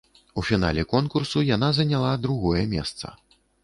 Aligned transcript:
У 0.41 0.43
фінале 0.47 0.85
конкурсу 0.93 1.45
яна 1.55 1.71
заняла 1.83 2.17
другое 2.27 2.69
месца. 2.77 3.19